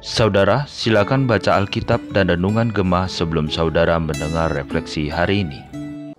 Saudara, 0.00 0.64
silakan 0.64 1.28
baca 1.28 1.60
Alkitab 1.60 2.00
dan 2.16 2.32
Renungan 2.32 2.72
Gemah 2.72 3.04
sebelum 3.04 3.52
saudara 3.52 4.00
mendengar 4.00 4.48
refleksi 4.48 5.12
hari 5.12 5.44
ini. 5.44 5.60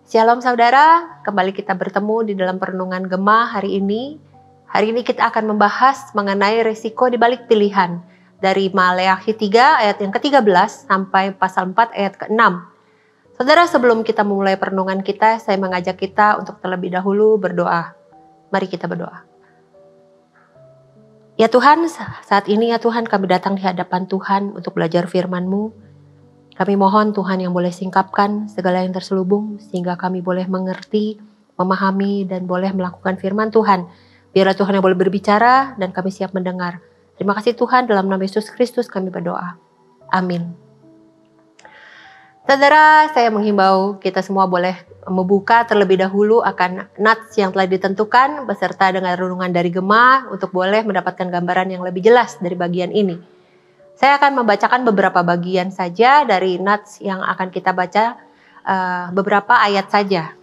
Shalom 0.05 0.45
saudara, 0.45 1.17
kembali 1.25 1.49
kita 1.49 1.73
bertemu 1.73 2.29
di 2.29 2.33
dalam 2.37 2.61
Perenungan 2.61 3.09
Gemah 3.09 3.57
hari 3.57 3.81
ini. 3.81 4.21
Hari 4.69 4.93
ini 4.93 5.01
kita 5.01 5.33
akan 5.33 5.49
membahas 5.49 6.13
mengenai 6.13 6.61
resiko 6.61 7.09
di 7.09 7.17
balik 7.17 7.49
pilihan 7.49 8.05
dari 8.37 8.69
Maleakhi 8.69 9.33
3 9.33 9.81
ayat 9.81 9.97
yang 9.97 10.13
ke-13 10.13 10.85
sampai 10.85 11.33
pasal 11.33 11.73
4 11.73 11.89
ayat 11.97 12.21
ke-6. 12.21 12.41
Saudara, 13.33 13.65
sebelum 13.65 14.05
kita 14.05 14.21
memulai 14.21 14.61
perenungan 14.61 15.01
kita, 15.01 15.41
saya 15.41 15.57
mengajak 15.57 15.97
kita 15.97 16.37
untuk 16.37 16.61
terlebih 16.61 16.93
dahulu 16.93 17.41
berdoa. 17.41 17.97
Mari 18.53 18.69
kita 18.69 18.85
berdoa. 18.85 19.34
Ya 21.35 21.51
Tuhan, 21.51 21.83
saat 22.23 22.47
ini 22.47 22.71
ya 22.71 22.79
Tuhan 22.79 23.11
kami 23.11 23.27
datang 23.27 23.59
di 23.59 23.63
hadapan 23.67 24.07
Tuhan 24.07 24.55
untuk 24.55 24.79
belajar 24.79 25.03
firman-Mu. 25.03 25.67
Kami 26.55 26.73
mohon 26.79 27.11
Tuhan 27.11 27.43
yang 27.43 27.51
boleh 27.51 27.75
singkapkan 27.75 28.47
segala 28.47 28.87
yang 28.87 28.95
terselubung 28.95 29.59
sehingga 29.59 29.99
kami 29.99 30.23
boleh 30.23 30.47
mengerti, 30.47 31.19
memahami, 31.59 32.23
dan 32.23 32.47
boleh 32.47 32.71
melakukan 32.71 33.19
firman 33.19 33.51
Tuhan. 33.51 33.83
Biarlah 34.31 34.55
Tuhan 34.55 34.79
yang 34.79 34.83
boleh 34.87 34.95
berbicara 34.95 35.75
dan 35.75 35.91
kami 35.91 36.07
siap 36.07 36.31
mendengar. 36.31 36.79
Terima 37.19 37.35
kasih 37.35 37.51
Tuhan 37.59 37.91
dalam 37.91 38.07
nama 38.07 38.23
Yesus 38.23 38.47
Kristus 38.47 38.87
kami 38.87 39.11
berdoa. 39.11 39.59
Amin. 40.15 40.64
Saudara, 42.45 43.09
saya 43.09 43.33
menghimbau 43.33 43.97
kita 43.97 44.21
semua 44.21 44.45
boleh 44.45 44.77
membuka 45.09 45.65
terlebih 45.65 45.97
dahulu 45.97 46.45
akan 46.45 46.85
nats 47.01 47.33
yang 47.41 47.49
telah 47.49 47.65
ditentukan 47.65 48.45
beserta 48.45 48.93
dengan 48.93 49.17
renungan 49.17 49.49
dari 49.49 49.73
Gema 49.73 50.29
untuk 50.29 50.53
boleh 50.53 50.85
mendapatkan 50.85 51.25
gambaran 51.25 51.73
yang 51.73 51.81
lebih 51.81 52.05
jelas 52.05 52.37
dari 52.37 52.53
bagian 52.53 52.93
ini. 52.93 53.17
Saya 53.97 54.21
akan 54.21 54.45
membacakan 54.45 54.85
beberapa 54.85 55.25
bagian 55.25 55.73
saja 55.73 56.21
dari 56.21 56.61
nats 56.61 57.01
yang 57.01 57.17
akan 57.25 57.49
kita 57.49 57.73
baca 57.73 58.13
uh, 58.61 59.09
beberapa 59.09 59.57
ayat 59.65 59.89
saja. 59.89 60.37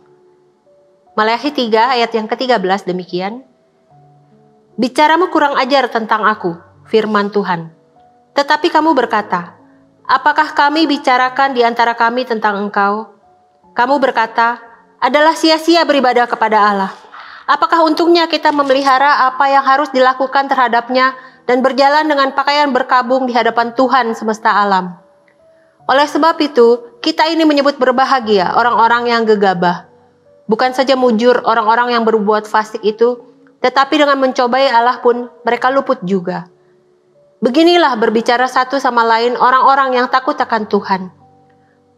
Maleakhi 1.15 1.55
3 1.55 2.03
ayat 2.03 2.11
yang 2.19 2.27
ke-13 2.27 2.83
demikian. 2.83 3.47
Bicaramu 4.75 5.31
kurang 5.31 5.55
ajar 5.55 5.87
tentang 5.87 6.27
aku, 6.27 6.59
firman 6.91 7.31
Tuhan. 7.31 7.71
Tetapi 8.35 8.75
kamu 8.75 8.91
berkata, 8.91 9.62
Apakah 10.03 10.51
kami 10.51 10.91
bicarakan 10.91 11.55
di 11.55 11.63
antara 11.63 11.95
kami 11.95 12.27
tentang 12.27 12.59
engkau? 12.59 13.15
Kamu 13.73 14.03
berkata, 14.03 14.59
adalah 14.99 15.35
sia-sia 15.39 15.87
beribadah 15.87 16.27
kepada 16.27 16.59
Allah. 16.59 16.93
Apakah 17.47 17.87
untungnya 17.87 18.27
kita 18.27 18.55
memelihara 18.55 19.27
apa 19.31 19.51
yang 19.51 19.63
harus 19.67 19.91
dilakukan 19.91 20.47
terhadapnya 20.47 21.15
dan 21.47 21.59
berjalan 21.59 22.07
dengan 22.07 22.35
pakaian 22.35 22.71
berkabung 22.71 23.27
di 23.27 23.35
hadapan 23.35 23.75
Tuhan 23.75 24.15
semesta 24.15 24.51
alam? 24.51 24.95
Oleh 25.91 26.07
sebab 26.07 26.39
itu, 26.39 26.99
kita 27.03 27.27
ini 27.27 27.43
menyebut 27.43 27.79
berbahagia 27.79 28.55
orang-orang 28.55 29.11
yang 29.11 29.23
gegabah. 29.27 29.91
Bukan 30.47 30.71
saja 30.75 30.95
mujur 30.95 31.43
orang-orang 31.43 31.99
yang 31.99 32.07
berbuat 32.07 32.47
fasik 32.47 32.83
itu, 32.87 33.19
tetapi 33.63 33.99
dengan 33.99 34.19
mencobai 34.19 34.71
Allah 34.71 35.03
pun 35.03 35.31
mereka 35.43 35.71
luput 35.71 35.99
juga. 36.07 36.52
Beginilah 37.43 37.99
berbicara 37.99 38.47
satu 38.47 38.79
sama 38.79 39.03
lain 39.03 39.35
orang-orang 39.35 39.99
yang 39.99 40.07
takut 40.07 40.39
akan 40.39 40.71
Tuhan. 40.71 41.11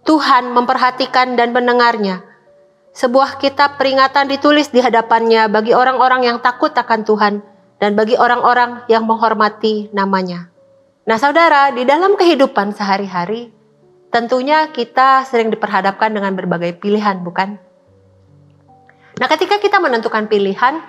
Tuhan 0.08 0.56
memperhatikan 0.56 1.36
dan 1.36 1.52
mendengarnya. 1.52 2.24
Sebuah 2.96 3.36
kitab 3.36 3.76
peringatan 3.76 4.32
ditulis 4.32 4.72
di 4.72 4.80
hadapannya 4.80 5.52
bagi 5.52 5.76
orang-orang 5.76 6.24
yang 6.24 6.38
takut 6.40 6.72
akan 6.72 7.04
Tuhan 7.04 7.34
dan 7.76 7.92
bagi 7.92 8.16
orang-orang 8.16 8.88
yang 8.88 9.04
menghormati 9.04 9.92
namanya. 9.92 10.48
Nah 11.04 11.20
saudara, 11.20 11.68
di 11.76 11.84
dalam 11.84 12.16
kehidupan 12.16 12.72
sehari-hari, 12.72 13.52
tentunya 14.08 14.72
kita 14.72 15.28
sering 15.28 15.52
diperhadapkan 15.52 16.08
dengan 16.08 16.32
berbagai 16.32 16.80
pilihan, 16.80 17.20
bukan? 17.20 17.60
Nah 19.20 19.28
ketika 19.28 19.60
kita 19.60 19.76
menentukan 19.76 20.24
pilihan, 20.24 20.80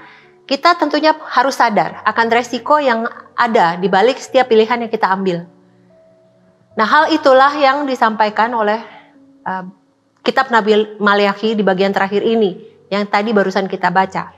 kita 0.46 0.78
tentunya 0.78 1.18
harus 1.34 1.58
sadar 1.58 2.06
akan 2.06 2.28
resiko 2.30 2.78
yang 2.78 3.10
ada 3.34 3.82
di 3.82 3.90
balik 3.90 4.22
setiap 4.22 4.50
pilihan 4.50 4.86
yang 4.86 4.92
kita 4.94 5.10
ambil. 5.10 5.50
Nah, 6.78 6.86
hal 6.86 7.04
itulah 7.10 7.50
yang 7.58 7.90
disampaikan 7.90 8.54
oleh 8.54 8.78
uh, 9.48 9.66
kitab 10.22 10.54
Nabi 10.54 11.00
Maliaki 11.02 11.58
di 11.58 11.64
bagian 11.66 11.90
terakhir 11.96 12.22
ini 12.22 12.62
yang 12.94 13.10
tadi 13.10 13.34
barusan 13.34 13.66
kita 13.66 13.90
baca. 13.90 14.34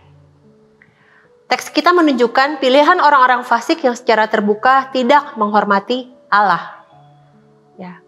Teks 1.47 1.71
kita 1.71 1.95
menunjukkan 1.95 2.59
pilihan 2.59 2.99
orang-orang 2.99 3.43
fasik 3.47 3.79
yang 3.83 3.95
secara 3.95 4.27
terbuka 4.27 4.91
tidak 4.91 5.35
menghormati 5.39 6.11
Allah. 6.27 6.83
Ya. 7.79 8.03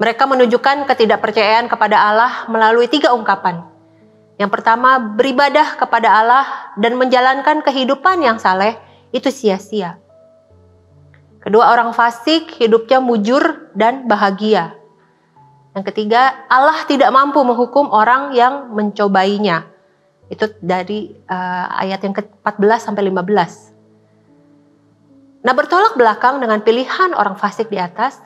Mereka 0.00 0.24
menunjukkan 0.24 0.88
ketidakpercayaan 0.88 1.68
kepada 1.68 2.00
Allah 2.00 2.48
melalui 2.48 2.88
tiga 2.88 3.12
ungkapan. 3.12 3.77
Yang 4.38 4.50
pertama, 4.54 5.02
beribadah 5.02 5.74
kepada 5.74 6.14
Allah 6.14 6.46
dan 6.78 6.94
menjalankan 6.94 7.58
kehidupan 7.66 8.22
yang 8.22 8.38
saleh 8.38 8.78
itu 9.10 9.34
sia-sia. 9.34 9.98
Kedua, 11.42 11.74
orang 11.74 11.90
fasik 11.90 12.54
hidupnya 12.62 13.02
mujur 13.02 13.74
dan 13.74 14.06
bahagia. 14.06 14.78
Yang 15.74 15.90
ketiga, 15.90 16.46
Allah 16.46 16.86
tidak 16.86 17.10
mampu 17.10 17.42
menghukum 17.42 17.90
orang 17.90 18.30
yang 18.34 18.70
mencobainya. 18.74 19.66
Itu 20.30 20.54
dari 20.62 21.18
uh, 21.26 21.66
ayat 21.82 22.02
yang 22.06 22.14
ke-14 22.14 22.78
sampai 22.78 23.10
15. 23.10 23.74
Nah, 25.42 25.54
bertolak 25.54 25.98
belakang 25.98 26.38
dengan 26.38 26.62
pilihan 26.62 27.10
orang 27.14 27.34
fasik 27.34 27.70
di 27.70 27.78
atas, 27.78 28.22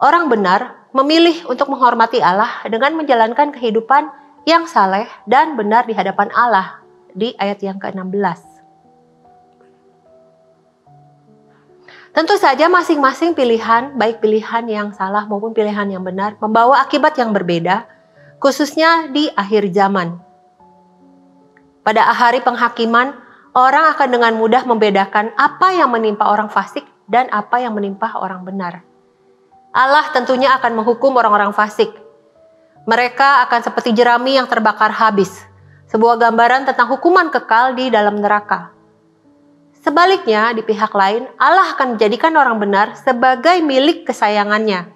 orang 0.00 0.28
benar 0.28 0.88
memilih 0.96 1.48
untuk 1.48 1.68
menghormati 1.68 2.20
Allah 2.24 2.64
dengan 2.68 2.96
menjalankan 2.96 3.52
kehidupan 3.52 4.08
yang 4.46 4.70
saleh 4.70 5.10
dan 5.26 5.58
benar 5.58 5.90
di 5.90 5.92
hadapan 5.92 6.30
Allah 6.30 6.78
di 7.10 7.34
ayat 7.34 7.58
yang 7.66 7.82
ke-16. 7.82 8.56
Tentu 12.14 12.38
saja 12.40 12.70
masing-masing 12.72 13.36
pilihan, 13.36 13.92
baik 13.98 14.24
pilihan 14.24 14.64
yang 14.64 14.88
salah 14.96 15.28
maupun 15.28 15.52
pilihan 15.52 15.84
yang 15.90 16.00
benar, 16.00 16.38
membawa 16.40 16.80
akibat 16.80 17.18
yang 17.20 17.34
berbeda, 17.34 17.84
khususnya 18.40 19.12
di 19.12 19.28
akhir 19.36 19.68
zaman. 19.74 20.16
Pada 21.84 22.08
hari 22.08 22.40
penghakiman, 22.40 23.12
orang 23.52 23.92
akan 23.92 24.08
dengan 24.08 24.32
mudah 24.38 24.64
membedakan 24.64 25.34
apa 25.36 25.76
yang 25.76 25.92
menimpa 25.92 26.24
orang 26.24 26.48
fasik 26.48 26.88
dan 27.04 27.28
apa 27.34 27.60
yang 27.60 27.76
menimpa 27.76 28.08
orang 28.16 28.46
benar. 28.48 28.80
Allah 29.76 30.08
tentunya 30.16 30.56
akan 30.56 30.72
menghukum 30.72 31.12
orang-orang 31.20 31.52
fasik, 31.52 31.92
mereka 32.86 33.42
akan 33.50 33.60
seperti 33.66 33.90
jerami 33.92 34.38
yang 34.38 34.46
terbakar 34.46 34.94
habis, 34.94 35.42
sebuah 35.90 36.22
gambaran 36.22 36.70
tentang 36.70 36.86
hukuman 36.94 37.34
kekal 37.34 37.74
di 37.74 37.90
dalam 37.90 38.22
neraka. 38.22 38.70
Sebaliknya, 39.82 40.54
di 40.54 40.62
pihak 40.62 40.94
lain, 40.94 41.26
Allah 41.38 41.74
akan 41.74 41.94
menjadikan 41.94 42.34
orang 42.34 42.58
benar 42.58 42.94
sebagai 42.98 43.58
milik 43.62 44.06
kesayangannya. 44.06 44.90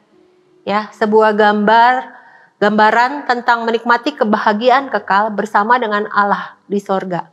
Ya, 0.67 0.91
sebuah 0.95 1.35
gambar 1.35 2.19
gambaran 2.61 3.25
tentang 3.25 3.65
menikmati 3.65 4.13
kebahagiaan 4.15 4.93
kekal 4.93 5.33
bersama 5.33 5.81
dengan 5.81 6.05
Allah 6.13 6.61
di 6.69 6.77
sorga. 6.77 7.33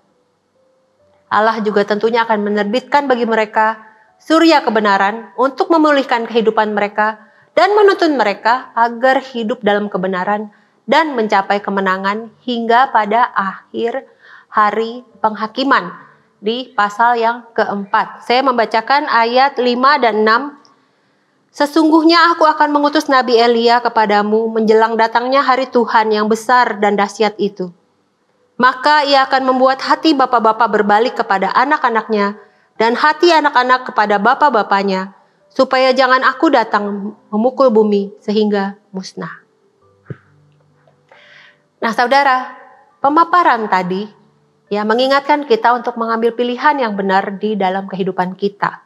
Allah 1.28 1.60
juga 1.60 1.84
tentunya 1.84 2.24
akan 2.24 2.48
menerbitkan 2.48 3.12
bagi 3.12 3.28
mereka 3.28 3.84
surya 4.24 4.64
kebenaran 4.64 5.36
untuk 5.36 5.68
memulihkan 5.68 6.24
kehidupan 6.24 6.72
mereka 6.72 7.27
dan 7.58 7.74
menuntun 7.74 8.14
mereka 8.14 8.70
agar 8.78 9.18
hidup 9.34 9.66
dalam 9.66 9.90
kebenaran 9.90 10.54
dan 10.86 11.18
mencapai 11.18 11.58
kemenangan 11.58 12.30
hingga 12.46 12.94
pada 12.94 13.34
akhir 13.34 14.06
hari 14.46 15.02
penghakiman 15.26 15.90
di 16.38 16.70
pasal 16.78 17.18
yang 17.18 17.50
keempat. 17.58 18.22
Saya 18.30 18.46
membacakan 18.46 19.10
ayat 19.10 19.58
5 19.58 19.74
dan 20.06 20.22
6. 20.22 20.54
Sesungguhnya 21.50 22.38
aku 22.38 22.46
akan 22.46 22.70
mengutus 22.70 23.10
Nabi 23.10 23.42
Elia 23.42 23.82
kepadamu 23.82 24.54
menjelang 24.54 24.94
datangnya 24.94 25.42
hari 25.42 25.66
Tuhan 25.66 26.14
yang 26.14 26.30
besar 26.30 26.78
dan 26.78 26.94
dahsyat 26.94 27.34
itu. 27.42 27.74
Maka 28.62 29.02
ia 29.10 29.26
akan 29.26 29.50
membuat 29.50 29.82
hati 29.82 30.14
bapak-bapak 30.14 30.70
berbalik 30.70 31.18
kepada 31.18 31.50
anak-anaknya 31.58 32.38
dan 32.78 32.94
hati 32.94 33.34
anak-anak 33.34 33.90
kepada 33.90 34.22
bapak-bapaknya 34.22 35.17
supaya 35.58 35.90
jangan 35.90 36.22
aku 36.22 36.54
datang 36.54 37.18
memukul 37.34 37.74
bumi 37.74 38.14
sehingga 38.22 38.78
musnah. 38.94 39.42
Nah, 41.82 41.90
saudara, 41.98 42.54
pemaparan 43.02 43.66
tadi 43.66 44.06
ya 44.70 44.86
mengingatkan 44.86 45.50
kita 45.50 45.74
untuk 45.74 45.98
mengambil 45.98 46.38
pilihan 46.38 46.78
yang 46.78 46.94
benar 46.94 47.42
di 47.42 47.58
dalam 47.58 47.90
kehidupan 47.90 48.38
kita. 48.38 48.86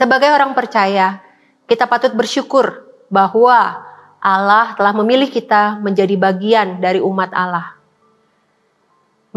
Sebagai 0.00 0.32
orang 0.32 0.56
percaya, 0.56 1.20
kita 1.68 1.84
patut 1.84 2.16
bersyukur 2.16 2.88
bahwa 3.12 3.84
Allah 4.16 4.72
telah 4.80 4.96
memilih 4.96 5.28
kita 5.28 5.76
menjadi 5.76 6.16
bagian 6.16 6.80
dari 6.80 7.04
umat 7.04 7.28
Allah. 7.36 7.76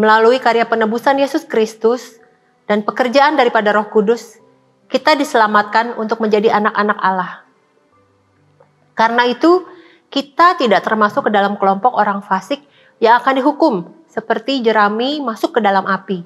Melalui 0.00 0.40
karya 0.40 0.64
penebusan 0.64 1.20
Yesus 1.20 1.44
Kristus, 1.44 2.16
dan 2.64 2.80
pekerjaan 2.80 3.36
daripada 3.36 3.76
Roh 3.76 3.92
Kudus, 3.92 4.40
kita 4.88 5.16
diselamatkan 5.18 5.96
untuk 5.96 6.20
menjadi 6.20 6.54
anak-anak 6.54 6.98
Allah. 7.00 7.32
Karena 8.94 9.26
itu, 9.26 9.66
kita 10.12 10.54
tidak 10.54 10.86
termasuk 10.86 11.26
ke 11.26 11.30
dalam 11.34 11.58
kelompok 11.58 11.98
orang 11.98 12.22
fasik 12.22 12.62
yang 13.02 13.18
akan 13.18 13.34
dihukum, 13.42 13.74
seperti 14.06 14.62
jerami 14.62 15.18
masuk 15.18 15.58
ke 15.58 15.60
dalam 15.60 15.82
api. 15.90 16.22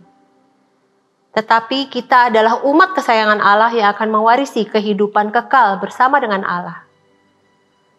Tetapi 1.33 1.89
kita 1.89 2.29
adalah 2.29 2.61
umat 2.69 2.93
kesayangan 2.93 3.41
Allah 3.41 3.73
yang 3.73 3.89
akan 3.97 4.09
mewarisi 4.13 4.69
kehidupan 4.69 5.33
kekal 5.33 5.81
bersama 5.81 6.21
dengan 6.21 6.45
Allah. 6.45 6.85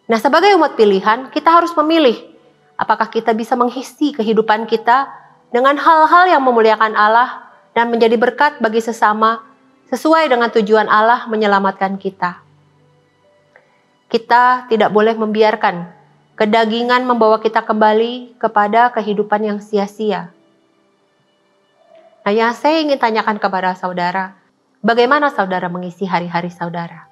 Nah, 0.06 0.18
sebagai 0.22 0.54
umat 0.54 0.78
pilihan, 0.78 1.30
kita 1.34 1.50
harus 1.50 1.74
memilih 1.74 2.18
apakah 2.78 3.10
kita 3.10 3.34
bisa 3.34 3.58
mengisi 3.58 4.14
kehidupan 4.14 4.70
kita 4.70 5.10
dengan 5.50 5.74
hal-hal 5.74 6.30
yang 6.30 6.42
memuliakan 6.46 6.94
Allah 6.94 7.50
dan 7.74 7.90
menjadi 7.90 8.14
berkat 8.14 8.62
bagi 8.62 8.78
sesama 8.78 9.49
sesuai 9.90 10.30
dengan 10.30 10.48
tujuan 10.54 10.86
Allah 10.86 11.26
menyelamatkan 11.26 11.98
kita. 11.98 12.38
Kita 14.06 14.70
tidak 14.70 14.90
boleh 14.94 15.18
membiarkan 15.18 15.90
kedagingan 16.38 17.02
membawa 17.04 17.42
kita 17.42 17.60
kembali 17.66 18.38
kepada 18.38 18.94
kehidupan 18.94 19.44
yang 19.44 19.58
sia-sia. 19.58 20.30
Nah, 22.22 22.32
yang 22.32 22.54
saya 22.54 22.80
ingin 22.80 22.96
tanyakan 22.96 23.42
kepada 23.42 23.74
saudara, 23.74 24.38
bagaimana 24.80 25.34
saudara 25.34 25.66
mengisi 25.66 26.06
hari-hari 26.06 26.54
saudara? 26.54 27.10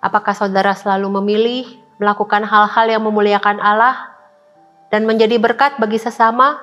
Apakah 0.00 0.32
saudara 0.32 0.72
selalu 0.72 1.20
memilih 1.20 1.64
melakukan 2.00 2.44
hal-hal 2.44 2.86
yang 2.88 3.02
memuliakan 3.04 3.60
Allah 3.60 4.16
dan 4.88 5.04
menjadi 5.04 5.36
berkat 5.36 5.76
bagi 5.76 6.00
sesama, 6.00 6.62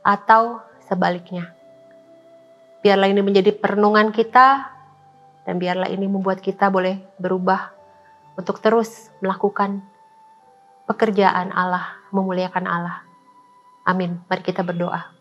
atau 0.00 0.64
sebaliknya? 0.88 1.59
Biarlah 2.80 3.12
ini 3.12 3.20
menjadi 3.20 3.52
perenungan 3.52 4.08
kita 4.08 4.72
dan 5.44 5.54
biarlah 5.60 5.92
ini 5.92 6.08
membuat 6.08 6.40
kita 6.40 6.72
boleh 6.72 6.96
berubah 7.20 7.76
untuk 8.40 8.56
terus 8.64 9.12
melakukan 9.20 9.84
pekerjaan 10.88 11.52
Allah, 11.52 12.00
memuliakan 12.08 12.64
Allah. 12.64 13.04
Amin. 13.84 14.24
Mari 14.24 14.40
kita 14.40 14.64
berdoa. 14.64 15.12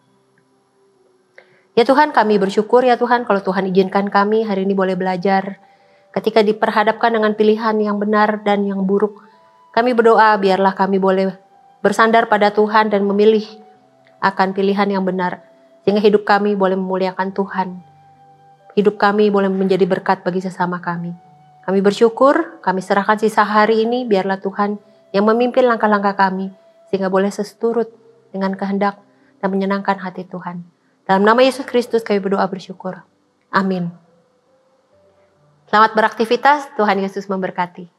Ya 1.76 1.84
Tuhan, 1.84 2.16
kami 2.16 2.40
bersyukur 2.40 2.84
ya 2.88 2.96
Tuhan 2.96 3.28
kalau 3.28 3.44
Tuhan 3.44 3.68
izinkan 3.72 4.08
kami 4.08 4.48
hari 4.48 4.64
ini 4.64 4.72
boleh 4.72 4.96
belajar 4.96 5.60
ketika 6.16 6.40
diperhadapkan 6.40 7.12
dengan 7.12 7.36
pilihan 7.36 7.76
yang 7.80 8.00
benar 8.00 8.40
dan 8.44 8.64
yang 8.64 8.88
buruk. 8.88 9.20
Kami 9.76 9.92
berdoa 9.92 10.36
biarlah 10.40 10.74
kami 10.74 10.96
boleh 10.96 11.36
bersandar 11.84 12.32
pada 12.32 12.56
Tuhan 12.56 12.88
dan 12.92 13.04
memilih 13.04 13.44
akan 14.20 14.52
pilihan 14.56 14.88
yang 14.92 15.04
benar 15.04 15.49
sehingga 15.84 16.04
hidup 16.04 16.28
kami 16.28 16.56
boleh 16.56 16.76
memuliakan 16.76 17.32
Tuhan. 17.32 17.80
Hidup 18.78 18.96
kami 19.02 19.28
boleh 19.34 19.50
menjadi 19.52 19.84
berkat 19.84 20.24
bagi 20.24 20.40
sesama 20.40 20.80
kami. 20.80 21.12
Kami 21.66 21.80
bersyukur, 21.84 22.64
kami 22.64 22.82
serahkan 22.82 23.20
sisa 23.20 23.46
hari 23.46 23.86
ini, 23.86 24.08
biarlah 24.08 24.42
Tuhan 24.42 24.80
yang 25.14 25.26
memimpin 25.28 25.66
langkah-langkah 25.66 26.18
kami, 26.18 26.50
sehingga 26.90 27.12
boleh 27.12 27.30
seseturut 27.30 27.92
dengan 28.34 28.56
kehendak 28.58 28.98
dan 29.38 29.48
menyenangkan 29.54 30.00
hati 30.00 30.26
Tuhan. 30.26 30.66
Dalam 31.06 31.26
nama 31.26 31.42
Yesus 31.42 31.66
Kristus 31.66 32.06
kami 32.06 32.22
berdoa 32.22 32.46
bersyukur. 32.46 33.02
Amin. 33.50 33.90
Selamat 35.70 35.94
beraktivitas, 35.94 36.70
Tuhan 36.78 36.98
Yesus 37.02 37.30
memberkati. 37.30 37.99